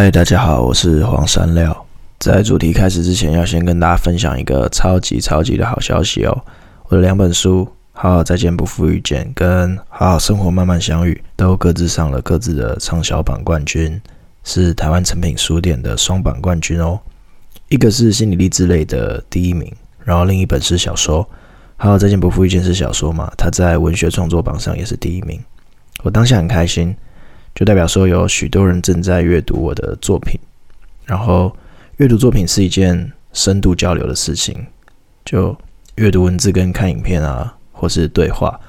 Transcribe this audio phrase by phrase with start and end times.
[0.00, 1.84] 嗨，大家好，我是黄山料。
[2.20, 6.40] 在主题开始之前，要先跟大家分享一个超级超级的好消息哦！
[6.84, 14.00] 我的两本书《好好再见，不负遇见》跟《好好生活，慢慢相遇》都各自上了各自的畅销榜冠军，
[14.44, 17.00] 是台湾诚品书店的双榜冠军哦。
[17.68, 19.68] 一个是心理励志类的第一名，
[20.04, 21.24] 然后另一本是小说
[21.76, 25.40] 《好好再见，不负遇见》是小说嘛，它在文学创作榜上也是第一名。
[26.04, 26.94] 我当下很开心。
[27.58, 30.38] 就代表说有许多人正在阅读我的作品，
[31.04, 31.52] 然后
[31.96, 34.64] 阅读作品是一件深度交流的事情。
[35.24, 35.56] 就
[35.96, 38.60] 阅读文字跟看影片啊，或是对话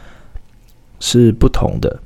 [0.99, 1.99] 是不同的。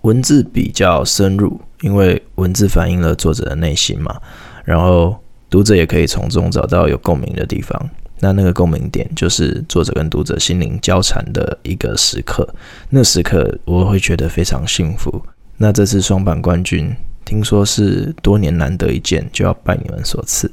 [0.00, 4.20] 文字比较深入，因为文字反映了作者的内心嘛。
[4.64, 5.16] 然后
[5.48, 7.80] 读者也可以从中找到有共鸣的地方。
[8.18, 12.52] 那那个共鸣点就是作者跟读者心灵交缠的一个时刻。
[12.90, 15.24] 那时刻我会觉得非常幸福。
[15.58, 20.50] 那这次双榜冠军，听说是多年难得一见，就要拜你们所赐，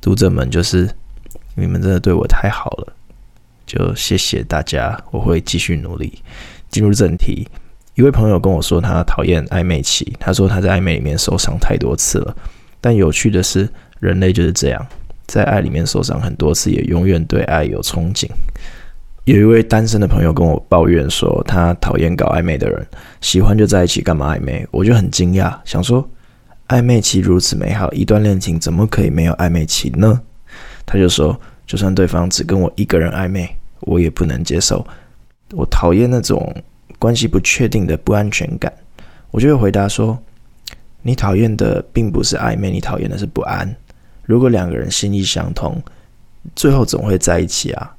[0.00, 0.88] 读者们就是
[1.54, 2.92] 你们真的对我太好了，
[3.64, 6.20] 就谢谢大家，我会继续努力。
[6.68, 7.48] 进入正题，
[7.94, 12.36] 一位朋友跟我说他讨厌暧昧期，他说他在暧昧里面受伤太多次了，
[12.80, 13.68] 但有趣的是，
[14.00, 14.86] 人类就是这样，
[15.26, 18.28] 在爱里面受伤很多次，也永远对爱有憧憬。
[19.24, 22.86] 有一位单身的朋友跟我抱怨说，他讨厌搞暧昧的人，
[23.22, 24.66] 喜欢就在一起，干嘛暧昧？
[24.70, 26.06] 我就很惊讶，想说
[26.68, 30.20] 暧昧期如此美好，一段恋情怎么可以没有暧昧期呢？
[30.84, 33.48] 他就说，就算对方只跟我一个人暧昧，
[33.80, 34.86] 我也不能接受。
[35.52, 36.54] 我讨厌那种
[36.98, 38.70] 关系不确定的不安全感。
[39.30, 40.18] 我就会回答说，
[41.00, 43.74] 你讨厌的并不是暧昧，你讨厌的是不安。
[44.24, 45.82] 如果两个人心意相通，
[46.54, 47.96] 最后总会在一起啊。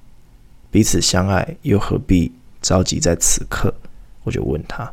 [0.75, 2.29] 彼此相爱，又何必
[2.61, 3.73] 着急在此刻？
[4.23, 4.91] 我就问他，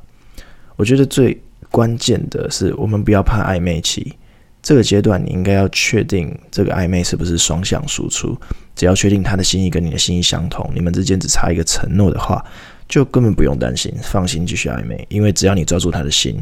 [0.76, 1.36] 我觉得最
[1.72, 4.14] 关键的是，我们不要怕暧昧期。
[4.62, 8.40] 这个阶段，你应该要确定这个暧昧是不是双向输出。
[8.76, 12.44] 只要确定他的心意跟你的心意相同，你们之间只差一个承诺的话，
[12.88, 15.04] 就根本不用担心，放心继续暧昧。
[15.10, 16.40] 因为只要你抓住他的心，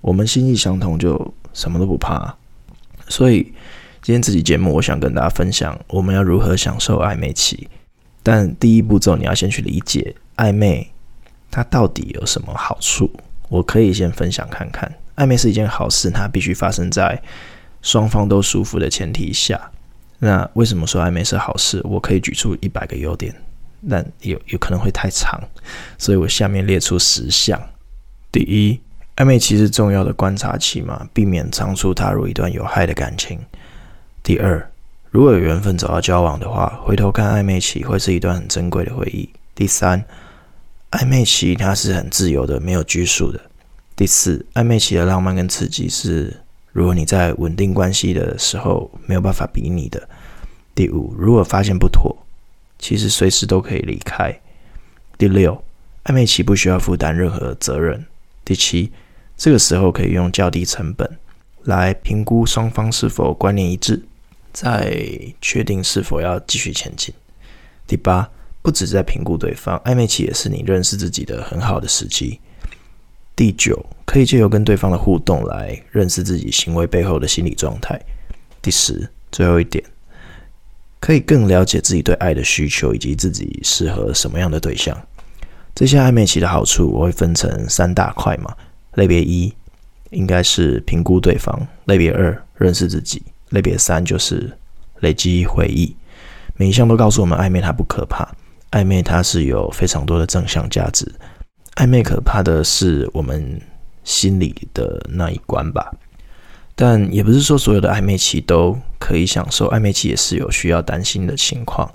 [0.00, 2.34] 我们心意相同，就什么都不怕。
[3.08, 3.42] 所以
[4.00, 7.68] 今天这期节目，我想跟大家分享，我们要如何享受暧昧期。
[8.22, 10.90] 但第一步骤，你要先去理解暧昧，
[11.50, 13.10] 它到底有什么好处？
[13.48, 14.92] 我可以先分享看看。
[15.16, 17.20] 暧昧是一件好事，它必须发生在
[17.82, 19.70] 双方都舒服的前提下。
[20.18, 21.80] 那为什么说暧昧是好事？
[21.84, 23.34] 我可以举出一百个优点，
[23.88, 25.42] 但有有可能会太长，
[25.98, 27.60] 所以我下面列出十项。
[28.30, 28.78] 第一，
[29.16, 33.38] 暧昧期是重要的观察期嘛，避免仓促踏入一段有害的感情。
[34.22, 34.69] 第二。
[35.10, 39.28] 如果有缘分走到交往的话，回头看暧昧期会是一段很珍贵的回忆。
[39.56, 40.04] 第三，
[40.92, 43.40] 暧昧期它是很自由的，没有拘束的。
[43.96, 46.40] 第四，暧昧期的浪漫跟刺激是，
[46.72, 50.08] 如果你在稳定关系的时候没有办法比拟的。
[50.76, 52.16] 第五，如果发现不妥，
[52.78, 54.32] 其实随时都可以离开。
[55.18, 55.60] 第六，
[56.04, 58.06] 暧昧期不需要负担任何责任。
[58.44, 58.92] 第七，
[59.36, 61.18] 这个时候可以用较低成本
[61.64, 64.00] 来评估双方是否观念一致。
[64.52, 65.02] 再
[65.40, 67.14] 确定是否要继续前进。
[67.86, 68.28] 第八，
[68.62, 72.38] 不只在评估对方，暧昧期也是你认识自己的很好的时机。
[73.34, 77.98] 第九，可以借由跟对方的互动来认识自己行为背后的心理状态。
[78.60, 79.82] 第十，最后一点，
[81.00, 84.96] 可以更了解自己对爱的需求以及自己适合什么样的对象。
[85.74, 88.54] 这些暧昧期的好处，我会分成三大块嘛。
[88.94, 89.50] 类别一
[90.10, 93.22] 应该是评估对方，类别二认识自己。
[93.50, 94.50] 类别三就是
[95.00, 95.94] 累积回忆，
[96.56, 98.28] 每一项都告诉我们，暧昧它不可怕，
[98.70, 101.10] 暧昧它是有非常多的正向价值。
[101.76, 103.60] 暧昧可怕的是我们
[104.04, 105.90] 心里的那一关吧，
[106.74, 111.90] 但也不是说所有的暧昧期都可以享受，暧昧期也是有需要担心的情况。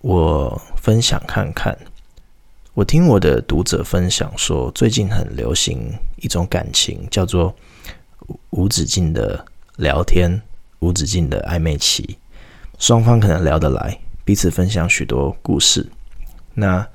[0.00, 1.76] 我分享看看，
[2.74, 7.54] 我听我的读者分享说，最近很流行一种感情，叫做
[8.50, 9.44] 无止境的。
[9.76, 10.40] 聊天
[10.78, 12.18] 无止境的暧昧期，
[12.78, 15.86] 双方可能聊得来，彼此分享许多故事。
[16.54, 16.86] 那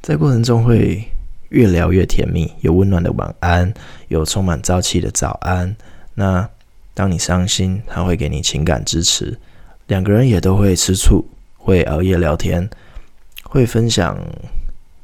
[0.00, 1.02] 在过程中会
[1.48, 3.72] 越聊越甜蜜，有温暖的晚安，
[4.08, 5.74] 有充满朝气的早安。
[6.14, 6.48] 那
[6.94, 9.38] 当你伤心，他会给你情感支持。
[9.88, 11.26] 两个人也都会吃醋，
[11.56, 12.68] 会熬夜聊天，
[13.44, 14.16] 会分享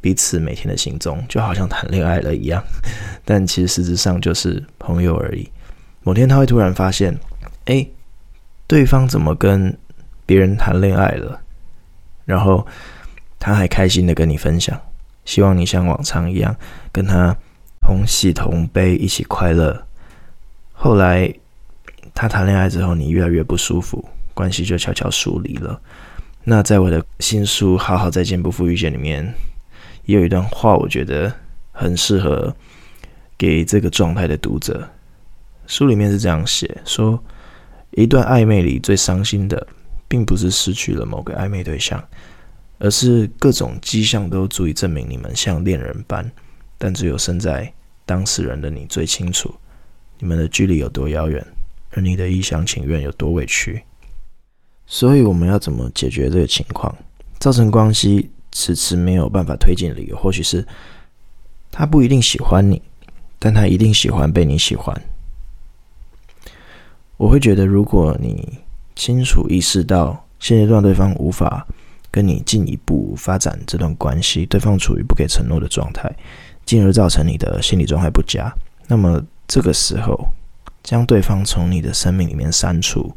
[0.00, 2.62] 彼此每天的行踪，就好像谈恋爱了一样。
[3.25, 5.48] 但其实实质上就是朋友而已。
[6.08, 7.14] 某天他会突然发现，
[7.66, 7.87] 哎，
[8.66, 9.76] 对方怎么跟
[10.25, 11.38] 别人谈恋爱了？
[12.25, 12.66] 然后
[13.38, 14.81] 他还开心的跟你分享，
[15.26, 16.56] 希望你像往常一样
[16.90, 17.37] 跟他
[17.82, 19.87] 同喜同悲，一起快乐。
[20.72, 21.31] 后来
[22.14, 24.02] 他谈恋爱之后，你越来越不舒服，
[24.32, 25.78] 关系就悄悄疏离了。
[26.43, 29.31] 那在我的新书《好好再见，不负遇见》里面，
[30.06, 31.31] 也有一段话，我觉得
[31.70, 32.56] 很适合
[33.37, 34.88] 给这个状态的读者。
[35.68, 37.22] 书里面是这样写：说
[37.90, 39.64] 一段暧昧里最伤心的，
[40.08, 42.02] 并不是失去了某个暧昧对象，
[42.78, 46.28] 而是各种迹象都足以证明你们像恋人般，
[46.78, 47.70] 但只有身在
[48.06, 49.54] 当事人的你最清楚，
[50.18, 51.46] 你们的距离有多遥远，
[51.90, 53.82] 而你的一厢情愿有多委屈。
[54.86, 56.92] 所以我们要怎么解决这个情况？
[57.38, 60.66] 造成关系迟迟没有办法推进的理由，或许是
[61.70, 62.80] 他不一定喜欢你，
[63.38, 64.98] 但他一定喜欢被你喜欢。
[67.18, 68.58] 我会觉得，如果你
[68.96, 71.66] 清楚意识到现阶段对方无法
[72.10, 76.10] 跟你进一步发展这段关系，对方处于不给承诺的状态，
[76.64, 78.50] 进而造成你的心理状态不佳，
[78.86, 80.18] 那么这个时候
[80.82, 83.14] 将对方从你的生命里面删除。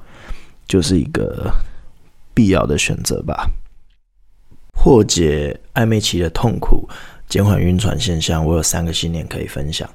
[0.68, 1.51] 就是一个
[2.33, 3.45] 必要的选择吧。
[4.71, 6.88] 破解暧昧期的痛苦，
[7.27, 9.89] 减缓晕船现象，我有三个信念可以分享。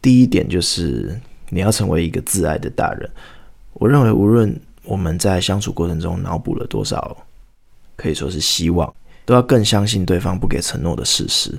[0.00, 1.20] 第一点就是
[1.52, 3.08] 你要成为一个自爱的大人。
[3.74, 7.14] 我认为，无论我们在相处过程中脑补了多少，
[7.94, 8.92] 可以说是希望，
[9.26, 11.52] 都要更相信对方不给承诺的事实。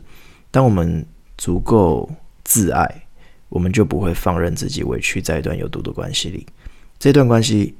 [0.50, 1.06] 当我们
[1.38, 2.10] 足够
[2.44, 3.06] 自爱，
[3.50, 6.44] 我们就不会放任自己委屈在一段有毒的关系里。
[6.98, 7.76] 这段关系，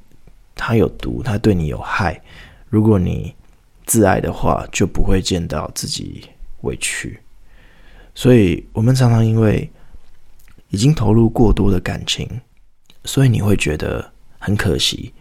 [0.54, 2.20] 它有毒，它对你有害。
[2.68, 3.34] 如果你
[3.86, 6.24] 自爱的话，就不会见到自己
[6.60, 7.18] 委屈。
[8.14, 9.68] 所以，我们常常因为
[10.74, 12.28] 已经投入过多的感情，
[13.04, 15.14] 所以你会觉得很可惜，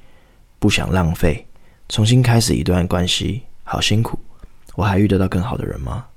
[0.58, 1.46] 不想浪费，
[1.90, 4.18] 重新开始一段关系，好辛苦。
[4.74, 6.08] 我还遇得到更好的人吗？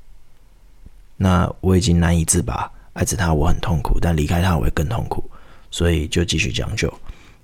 [1.19, 5.23] 那我已经难以自拔，爱着他我很痛苦，但离开他我会更痛苦，
[5.71, 6.91] 所以就继续将就。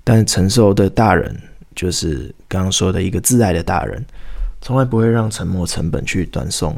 [0.03, 1.39] 但承受的大人，
[1.75, 4.03] 就是刚刚说的一个自爱的大人，
[4.63, 6.75] 从来不会让沉默成本去断送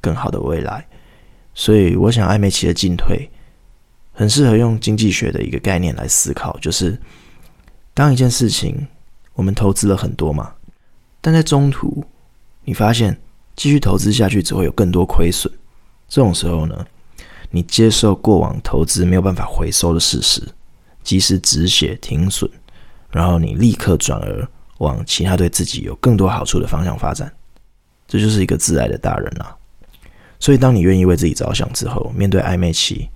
[0.00, 0.82] 更好的未来。
[1.54, 3.28] 所以，我想暧昧期的进退，
[4.16, 6.98] 很适合用经济学的一个概念来思考，就是
[7.92, 8.86] 当一件事情
[9.34, 10.52] 我们投资了很多嘛，
[11.20, 12.02] 但在中途
[12.64, 13.16] 你发现
[13.54, 15.52] 继续投资下去只会有更多亏损，
[16.08, 16.84] 这种时候呢，
[17.50, 20.42] 你接受过往投资没有办法回收的事实。
[21.04, 22.50] 及时止血停损，
[23.12, 24.48] 然后你立刻转而
[24.78, 27.32] 往其他对自己有更多好处的方向发展，
[28.08, 29.54] 这就是一个自爱的大人啊。
[30.40, 33.08] 所以，当你愿意为自己着想之后，面对暧昧期，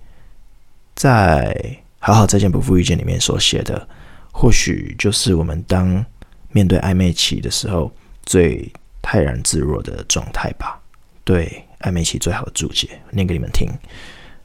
[1.01, 1.51] 在
[1.97, 3.87] 《好好再见不负遇见》里面所写的，
[4.31, 6.05] 或许就是我们当
[6.51, 7.91] 面对暧昧期的时候
[8.23, 8.71] 最
[9.01, 10.79] 泰然自若的状态吧。
[11.23, 13.67] 对暧昧期最好的注解，念给你们听：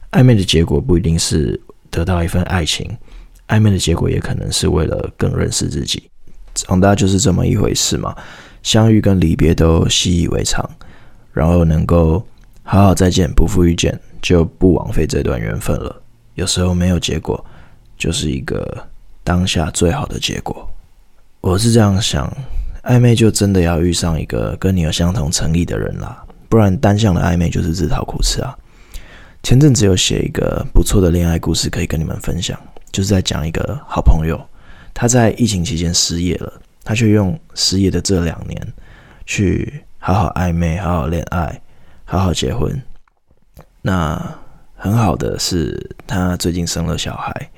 [0.09, 1.61] 暧昧的结果不一定是
[1.91, 2.89] 得到一份爱情。
[3.49, 6.09] 暧昧的结果也可能是为了更认识自己，
[6.55, 8.17] 长大就是这么一回事嘛。
[8.63, 10.67] 相遇跟离别都习以为常，
[11.31, 12.25] 然后能够
[12.63, 16.01] 好好再见，不负遇见，就不枉费这段缘分了。
[16.37, 17.43] 有时候没有结果，
[17.97, 18.87] 就是一个
[19.23, 20.69] 当下最好的结果。
[21.41, 22.31] 我是这样想，
[22.83, 28.55] 暧昧就真的要遇上一个跟你有相同诚意的人啦，不然单向的暧昧就是自讨苦吃啊。
[29.41, 32.59] 前阵子有写一个不错的恋爱故事，可以跟你们分享。
[32.91, 34.39] 就是在讲一个好朋友，
[34.93, 38.73] 他在疫情期间失业了，他却用失业的这两年
[39.25, 41.59] 去好好暧昧、好好恋爱、
[42.05, 42.79] 好好结婚。
[43.81, 44.21] 那
[44.87, 47.51] 很好的是，他最近生了小孩。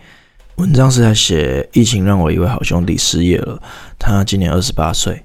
[0.55, 3.61] 文章是在写疫情让我一位好兄弟失业了，
[3.99, 5.23] 他今年二十八岁，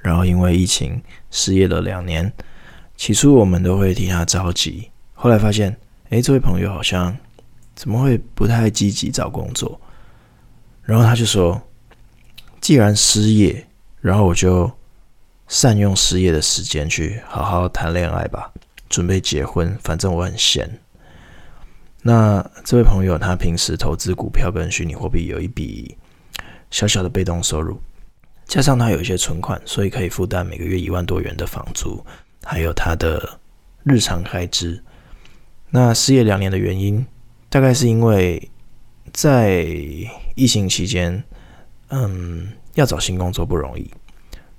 [0.00, 2.32] 然后因为疫情失业了两年。
[2.96, 5.76] 起初我们都会替他着急，后来发现，
[6.08, 7.14] 诶，这位朋友好像。
[7.74, 9.80] 怎么会不太积极找工作？
[10.82, 11.60] 然后他就说
[12.60, 13.66] ：“既然失业，
[14.00, 14.70] 然后我就
[15.48, 18.52] 善用失业的时间去好好谈恋爱吧，
[18.90, 19.76] 准备结婚。
[19.82, 20.78] 反正我很闲。”
[22.02, 25.96] 那这位朋友他平时投资股票跟虚拟货币有一笔
[26.70, 27.80] 小小的被动收入，
[28.46, 32.04] 加上他有一些存款，所以可以负担每个月一万多元的房租，
[32.42, 33.38] 还有他的
[33.84, 34.82] 日常开支。
[35.70, 37.06] 那失业两年的原因？
[37.48, 38.50] 大概是因为
[39.12, 39.64] 在
[40.34, 41.22] 疫情期间，
[41.90, 43.88] 嗯，要找新工作不容易，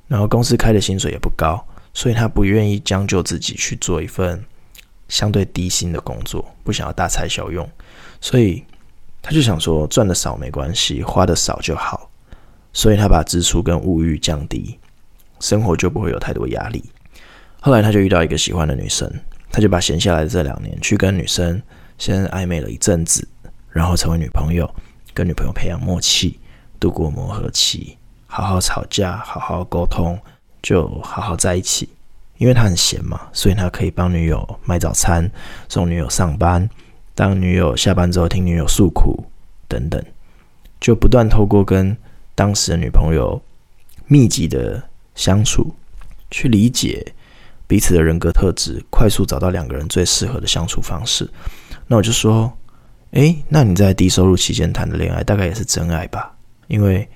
[0.07, 4.43] 然后公司开的薪水也不高，所以他不愿意将就自己去做一份
[5.13, 7.69] 相对低薪的工作，不想要大材小用，
[8.19, 8.63] 所以
[9.21, 12.09] 他就想说赚的少没关系，花的少就好，
[12.73, 14.79] 所以他把支出跟物欲降低，
[15.39, 16.83] 生活就不会有太多压力。
[17.61, 19.07] 后来他就遇到一个喜欢的女生，
[19.51, 21.61] 他就把闲下来的这两年去跟女生。
[21.99, 23.25] 先暧昧了一阵子，
[23.69, 24.67] 然后成为女朋友，
[25.13, 26.39] 跟女朋友培养默契，
[26.79, 30.19] 度过磨合期，好好吵架，好好沟通，
[30.63, 31.87] 就好好在一起。
[32.43, 35.31] 因为他很闲嘛，所以他可以帮女友买早餐，
[35.69, 36.69] 送女友上班，
[37.15, 39.23] 当女友下班之后听女友诉苦
[39.65, 40.03] 等等，
[40.77, 41.95] 就不断透过跟
[42.35, 43.41] 当时的女朋友
[44.07, 44.83] 密集的
[45.15, 45.73] 相处，
[46.29, 47.13] 去理解
[47.65, 51.25] 彼此的人格特质，快速找到两个人最适合的相处方式。
[51.87, 52.51] 那我就说，
[53.11, 56.35] 诶，那你在低收入期间谈的恋爱，大概也是真爱吧？
[56.67, 57.07] 因为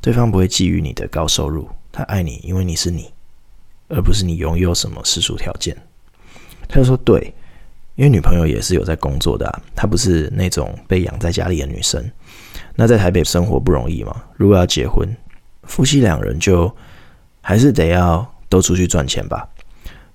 [0.00, 3.12] 对方不会觊觎你的高收入，他爱你，因为你是你。
[3.88, 5.76] 而不是你拥有什么世俗条件，
[6.68, 7.32] 他就说对，
[7.94, 12.04] 因为女朋友也是有在工作的啊，她不是那种被养在家里的女生。
[12.74, 15.08] 那在台北生活不容易嘛，如果要结婚，
[15.62, 16.70] 夫妻两人就
[17.40, 19.48] 还是得要都出去赚钱吧。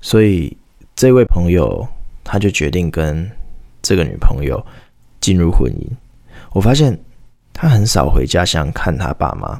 [0.01, 0.55] 所以
[0.95, 1.85] 这位朋友
[2.23, 3.29] 他就决定跟
[3.81, 4.63] 这个女朋友
[5.19, 5.87] 进入婚姻。
[6.51, 6.97] 我发现
[7.51, 9.59] 他很少回家乡看他爸妈。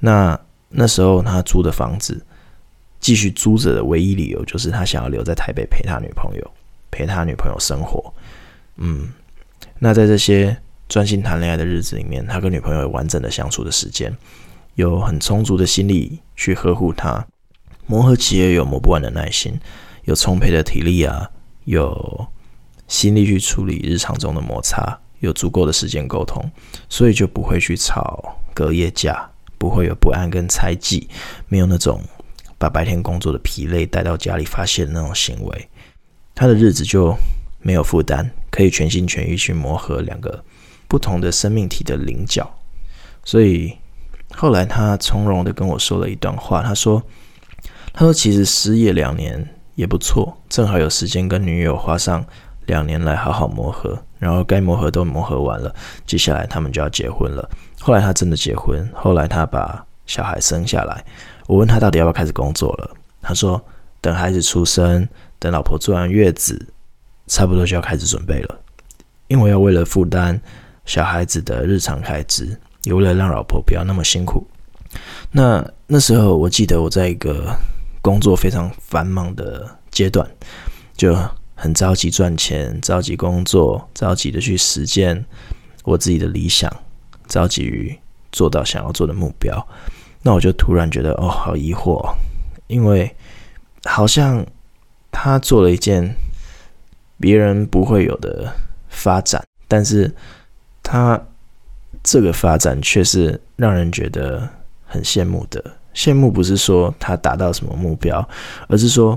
[0.00, 0.38] 那
[0.68, 2.20] 那时候他租的房子。
[3.06, 6.50] 继续租着的唯一理由就是他想要留在台北陪他女朋友，
[6.90, 8.12] 陪他女朋友生活。
[8.78, 9.12] 嗯，
[9.78, 14.12] 那在这些专心谈恋爱的日子里面，他跟女朋友有完整的相处的时间，
[14.74, 17.24] 有很充足的心力去呵护她，
[17.86, 19.56] 磨合期也有磨不完的耐心，
[20.06, 21.30] 有充沛的体力啊，
[21.66, 22.26] 有
[22.88, 26.42] 心力去处理日常中的摩擦，有足够的时间沟通，
[26.88, 31.08] 所以就不会去吵隔夜架，不会有不安跟猜忌，
[31.46, 32.00] 没有那种。
[32.58, 35.68] 把白天工作的疲累带到家里发泄的那种行为，
[36.34, 37.14] 他的日子就
[37.60, 40.42] 没有负担，可以全心全意去磨合两个
[40.88, 42.48] 不同的生命体的棱角。
[43.24, 43.76] 所以
[44.34, 47.02] 后来他从容的跟我说了一段话，他说
[47.92, 52.24] ：“他说其实失业两年也不错，正好有时间跟女友花上
[52.66, 55.74] 两年来好好磨合，然后该磨合都磨合完了，
[56.06, 57.48] 接下来他们就要结婚了。
[57.80, 61.04] 后来他真的结婚，后来他把小孩生下来。”
[61.46, 63.62] 我问他到底要不要开始工作了，他说
[64.00, 66.66] 等孩子出生，等老婆坐完月子，
[67.26, 68.58] 差不多就要开始准备了，
[69.28, 70.40] 因为要为了负担
[70.84, 74.46] 小孩子的日常开支，也为了让老婆不要那么辛苦。
[75.30, 77.54] 那那时候我记得我在一个
[78.00, 80.28] 工作非常繁忙的阶段，
[80.96, 81.16] 就
[81.54, 85.24] 很着急赚钱，着急工作，着急的去实践
[85.84, 86.72] 我自己的理想，
[87.28, 87.96] 着急于
[88.32, 89.66] 做到想要做的目标。
[90.26, 92.04] 那我就突然觉得，哦，好疑惑，
[92.66, 93.14] 因为
[93.84, 94.44] 好像
[95.12, 96.16] 他做了一件
[97.20, 98.52] 别人不会有的
[98.88, 100.12] 发展，但是
[100.82, 101.24] 他
[102.02, 104.48] 这个发展却是让人觉得
[104.84, 105.64] 很羡慕的。
[105.94, 108.28] 羡慕不是说他达到什么目标，
[108.66, 109.16] 而是说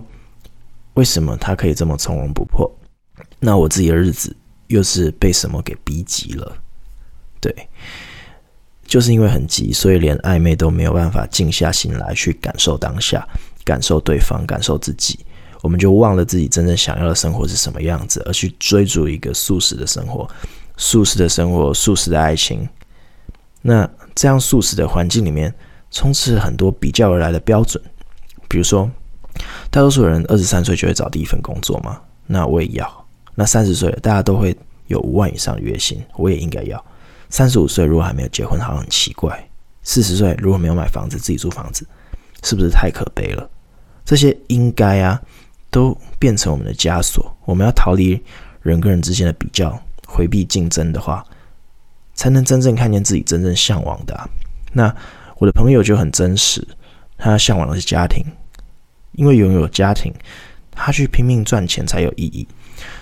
[0.93, 2.71] 为什么他可以这么从容不迫？
[3.39, 4.35] 那我自己的日子
[4.67, 6.55] 又是被什么给逼急了？
[7.41, 7.51] 对。
[8.89, 13.25] 就是因为很急，所以连暧昧都没有办法静下心来去感受当下，
[13.63, 15.19] 感受对方，感受自己。
[15.61, 20.27] 我们就忘了自己真正想要的生活是什么样子，而去追逐一个速食的生活，
[20.75, 22.67] 速食的生活，速食的爱情。
[23.61, 25.53] 那这样速食的环境里面，
[25.91, 27.81] 充斥很多比较而来的标准。
[28.47, 28.89] 比如说，
[29.69, 33.05] 大多数人二十三岁就会找第一份工作嘛，那我也要。
[33.35, 36.83] 那三十岁了，大家都会有五万以上月薪，我也应该要。
[37.29, 39.47] 三十五岁如果还没有结婚，好像很奇怪。
[39.83, 41.87] 四十岁如果没有买房子，自己租房子，
[42.43, 43.49] 是不是太可悲了？
[44.03, 45.21] 这些应该啊，
[45.69, 47.35] 都变成我们的枷锁。
[47.45, 48.21] 我们要逃离
[48.61, 51.25] 人跟人之间的比较，回避竞争的话，
[52.13, 54.29] 才能真正看见自己真正向往的。
[54.73, 54.93] 那
[55.37, 56.67] 我的朋友就很真实，
[57.17, 58.23] 他向往的是家庭，
[59.13, 60.13] 因为拥有家庭，
[60.71, 62.47] 他去拼命赚钱才有意义。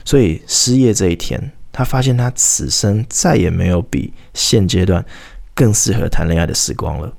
[0.06, 1.52] 所以失业这一天。
[1.78, 5.06] 他发现他此生再也没有比现阶段
[5.54, 7.14] 更适合谈恋爱的时光了，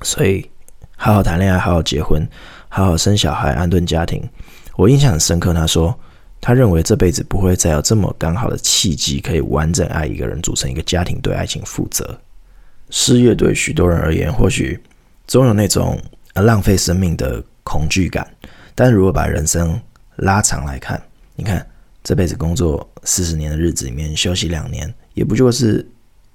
[0.00, 0.50] 所以
[0.96, 2.26] 好好谈恋爱，好好结婚，
[2.70, 4.26] 好好生小孩，安顿家庭。
[4.76, 5.94] 我印象很深刻，他说
[6.40, 12.18] 他认为这辈子不会再有这么刚好的契机，可以完整爱一个人，组成一个家庭，对爱情负责。
[12.88, 14.82] 失业对许多人而言，或许
[15.26, 16.00] 总有那种
[16.36, 18.26] 浪费生命的恐惧感，
[18.74, 19.78] 但如果把人生
[20.16, 20.98] 拉长来看，
[21.36, 21.66] 你看。
[22.04, 25.88] 这辈子工作四十年的日子里面，休息两年，也不就是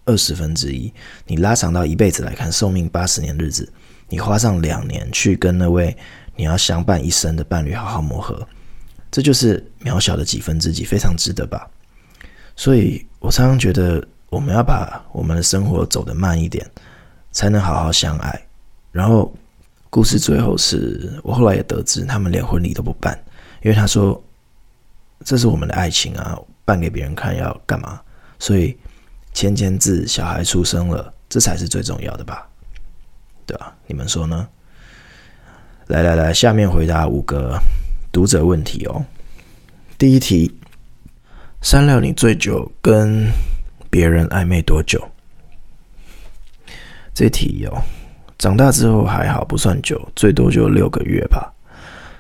[0.05, 0.91] 二十分之一。
[1.25, 3.69] 你拉长到一辈子来看，寿命八十年日子，
[4.07, 5.95] 你花上两年去跟那位
[6.37, 8.47] 你要相伴一生的伴侣好好磨合，
[9.11, 11.69] 这就是渺小的几分之几，非常值得吧？
[12.55, 16.65] 所以我常常觉得，我们要把我们的生活走得慢一点，
[17.33, 18.47] 才能好好相爱。
[18.93, 19.35] 然后
[19.89, 23.21] 故事最后是我后来也得知，他们连婚礼都不办，
[23.61, 24.23] 因为他说。
[25.23, 27.99] 这是我们的爱情啊，办给别人看要干嘛？
[28.39, 28.77] 所以
[29.33, 32.47] 签签字，小孩出生了，这才是最重要的吧？
[33.45, 33.73] 对吧？
[33.87, 34.47] 你们说呢？
[35.87, 37.57] 来来来，下面回答五个
[38.11, 39.05] 读者问题哦。
[39.97, 40.53] 第一题，
[41.61, 43.25] 三料你最久跟
[43.89, 45.01] 别人暧昧多久？
[47.13, 47.81] 这题哦，
[48.37, 51.51] 长大之后还好，不算久，最多就六个月吧。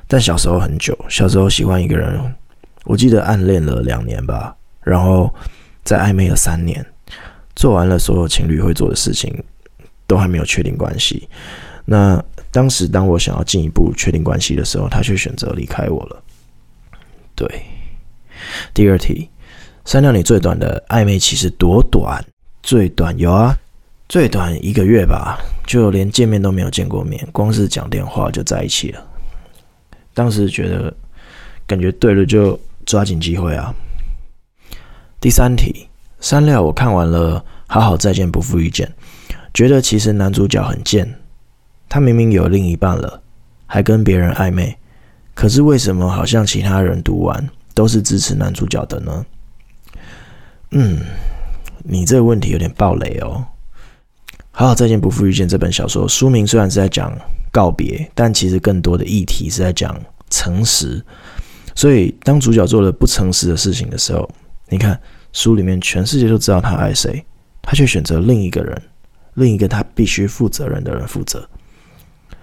[0.07, 2.33] 但小时候很久，小时候喜欢一个人，
[2.87, 5.33] 我记得暗恋了两年吧，然后
[5.83, 6.85] 在暧昧了三年。
[7.55, 9.43] 做完了所有情侣会做的事情，
[10.05, 11.27] 都还没有确定关系。
[11.85, 16.23] 那当时当我想要进一步确定关系的时候，他却选择离开我了。
[17.33, 17.47] 对，
[18.75, 19.27] 第二题，
[19.85, 22.23] 删掉你最短的暧昧期是多短？
[22.61, 23.57] 最短有啊，
[24.07, 29.03] 最短一个月吧，就连见面都没有见过面，光是讲电话就在一起了。
[30.13, 30.93] 当时觉得
[31.65, 33.71] 感觉对了，就抓紧机会啊。
[35.21, 35.87] 第三题。
[36.19, 38.91] 三料，我看完了《好好再见，不负遇见》，
[39.53, 41.07] 觉得其实男主角很贱。
[41.87, 43.21] 他明明有另一半了，
[43.67, 44.75] 还跟别人暧昧，
[45.35, 49.25] 可是为什么好像其他人读完都是支持男主角的呢？
[50.71, 51.01] 嗯，
[51.83, 53.45] 你这个问题有点暴雷哦。
[54.49, 57.15] 《好好再见，不负遇见》这本小说书名虽然是在讲
[57.51, 59.95] 告别，但其实更多的议题是在讲
[60.31, 61.05] 诚实。
[61.77, 64.27] 所以当主角做了不诚实的事情的时候，
[64.67, 64.99] 你看。
[65.33, 67.23] 书里面全世界都知道他爱谁，
[67.61, 68.81] 他却选择另一个人，
[69.35, 71.47] 另一个他必须负责任的人负责。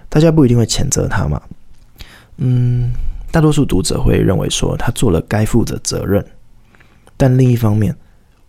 [0.09, 1.43] 大家不一定会谴责他嘛？
[2.37, 2.93] 嗯，
[3.33, 6.25] 大多数读者会认为说他做了该负的责任，
[7.17, 7.97] 但另一方面，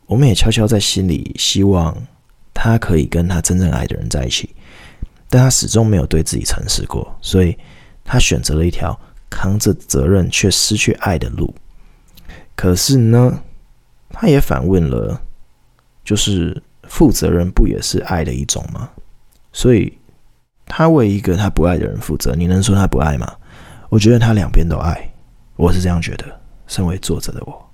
[0.05, 1.97] 我们也悄悄在心里希望
[2.53, 4.53] 他可以跟他真正爱的人在一起，
[5.27, 7.57] 但他始终没有对自己诚实过，所以
[8.03, 11.53] 他选择了一条扛着责任却失去爱的路。
[12.55, 13.41] 可是呢？
[14.17, 15.19] 他也反问了，
[16.05, 18.89] 就是负责任不也是爱的一种吗？
[19.51, 19.97] 所以
[20.65, 23.35] 他为一个他不爱的人负责，你能说他不爱吗？
[23.89, 25.11] 我觉得他两边都爱，
[25.57, 26.39] 我是这样觉得。
[26.67, 27.69] 身为作者的我，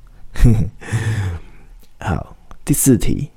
[1.99, 3.29] 好，第四题，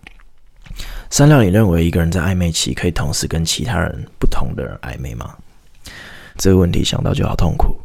[1.11, 5.37] 三料，你认为一个人在暧昧期可以同时跟其他人不同的人暧昧吗？
[6.39, 7.77] 这个问题想到就好痛苦。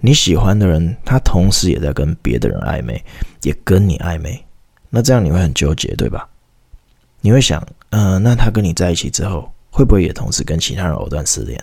[0.00, 3.04] 你喜欢的人，他同时也在跟别的人暧昧，
[3.42, 4.42] 也跟你暧昧，
[4.88, 6.28] 那这样你会很纠结，对吧？
[7.20, 11.62] 你会想，嗯、那他跟你在一起之后，会不会也同时跟其他人藕断丝连？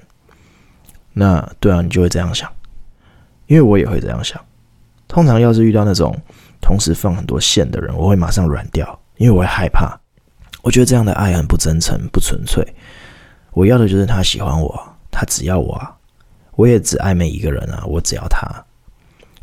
[1.13, 2.51] 那对啊，你就会这样想，
[3.47, 4.39] 因为我也会这样想。
[5.07, 6.15] 通常要是遇到那种
[6.61, 9.99] 同时放很多线的人，我会马上软掉，因为我会害怕。
[10.61, 12.63] 我觉得这样的爱很不真诚、不纯粹。
[13.51, 15.81] 我要的就是他喜欢我，他只要我。
[16.57, 18.45] 我也只暧昧一个人啊，我只要他，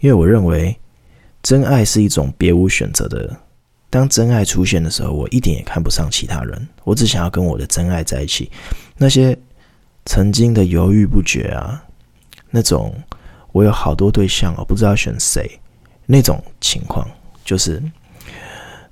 [0.00, 0.76] 因为我认为
[1.42, 3.34] 真爱是一种别无选择的。
[3.88, 8.50] 当真爱出现的时候，我一点也看不上其他人，我只想要跟我的真爱在一起。
[8.96, 9.38] 那些
[10.04, 11.80] 曾经的犹豫不决啊，
[12.50, 12.92] 那种
[13.52, 15.48] 我有好多对象，我不知道选谁，
[16.06, 17.08] 那种情况，
[17.44, 17.80] 就是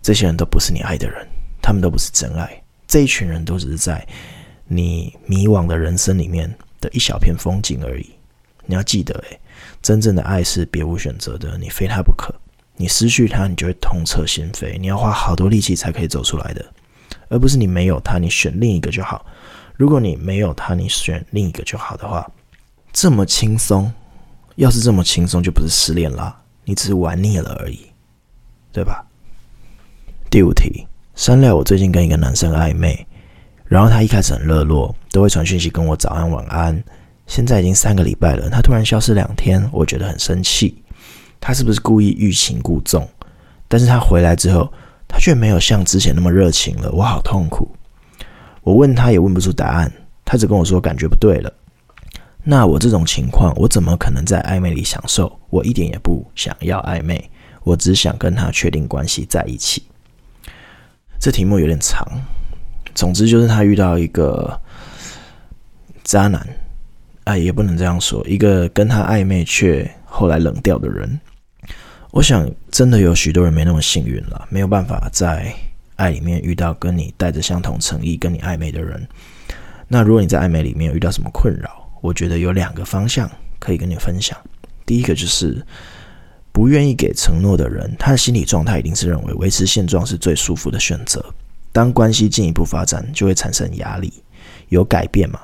[0.01, 1.27] 这些人都不是你爱的人，
[1.61, 2.63] 他们都不是真爱。
[2.87, 4.07] 这一群人都只是在
[4.69, 6.49] 你迷惘的人生里面
[6.83, 8.11] 的一小片风景而已。
[8.67, 9.41] 你要记得，诶，
[9.81, 12.35] 真正的爱是别无选择的，你非他不可。
[12.77, 16.65] 你失去他，你就会痛彻心扉，你要花好多力气才可以走出来的，
[17.29, 19.25] 而不是你没有他，你选另一个就好。
[19.77, 22.31] 如果你没有他，你选另一个就好的话，
[22.93, 23.93] 这么轻松，
[24.57, 27.81] 要是这么轻松，就不是失恋啦，你只是玩腻了而已，
[28.73, 29.05] 对吧？
[30.31, 33.07] 第五题，三料，我最近跟一个男生暧昧。
[33.73, 36.79] 然后他一开始很热络，都会传讯息跟我早安晚安。
[37.27, 40.77] 现在已经三个礼拜了，他突然消失两天，我觉得很生气。
[41.41, 43.09] 他是不是故意欲擒故纵？
[43.69, 44.71] 但是他回来之后，
[45.09, 47.67] 他却没有像之前那么热情了，我好痛苦。
[48.63, 49.91] 我问他也问不出答案，
[50.23, 51.51] 他只跟我说感觉不对了。
[52.45, 55.35] 那我这种情况，我怎么可能在暧昧里享受？
[55.49, 57.31] 我一点也不想要暧昧，
[57.65, 59.83] 我只想跟他确定关系在一起。
[61.19, 62.07] 这题目有点长。
[62.95, 64.61] 总之就是他遇到一个
[66.05, 66.47] 渣男，
[67.25, 71.21] 哎，也不能这样说，一个跟他暧昧却后来冷掉的人。
[72.11, 75.51] 我想，真的有许多人没那么幸运了，没有办法在
[75.97, 79.07] 爱里面遇到跟你带着相同诚意、跟你暧昧的人。
[79.89, 81.71] 那如果你在暧昧里面有遇到什么困扰，
[82.03, 84.37] 我觉得有两个方向可以跟你分享。
[84.85, 85.65] 第一个就是
[86.53, 91.25] 不愿意给承诺的人，他的心理状态一定是认为维持现状是最舒服的选择。
[91.73, 94.13] 当关系进一步发展，就会产生压力，
[94.69, 95.41] 有改变嘛？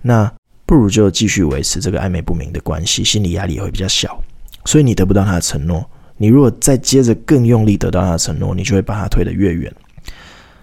[0.00, 0.32] 那
[0.64, 4.22] 不如就继续维持这个暧昧不明的关系，心理压力也会比较小。
[4.64, 5.84] 所以你得不到他的承诺，
[6.16, 9.70] 你如果再接着更用力得到他的承诺，你就会把他推得越远。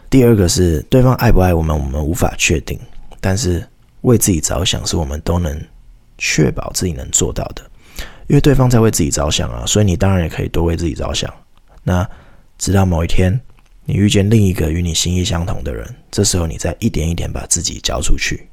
[0.09, 2.79] 第二个是对方爱不爱我们，我们无法确定，
[3.19, 3.63] 但是
[4.01, 5.61] 为自己着想是我们都能
[6.17, 7.61] 确保自己能做到的，
[8.27, 11.31] 因为对方在为自己着想啊，所以你当然也可以多为自己着想。
[11.83, 12.09] 那
[12.57, 13.39] 直到某一天，
[13.89, 18.47] 你遇见另一个与你心意相同的人，这时候你再一点一点把自己交出去。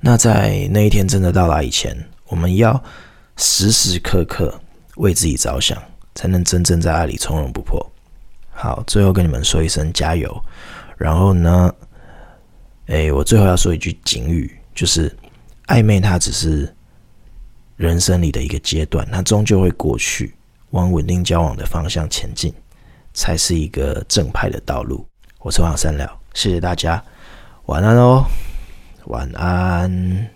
[0.00, 1.94] 那在那一天真的到来以前，
[2.28, 2.82] 我们要
[3.36, 4.58] 时时刻刻
[4.96, 5.76] 为自己着想，
[6.14, 7.86] 才能真正在爱里从容不迫。
[8.50, 10.34] 好，最后跟你们说一声加油。
[10.96, 11.74] 然后呢，
[12.86, 15.14] 哎，我最后要说一句警语，就是
[15.66, 16.74] 暧昧它只是
[17.76, 20.34] 人生里的一个阶段，它终究会过去，
[20.70, 22.54] 往稳定交往的方向前进，
[23.14, 25.06] 才是一个正派的道路。
[25.38, 27.02] 我是王三了，谢谢大家，
[27.66, 28.24] 晚安哦，
[29.06, 30.33] 晚安。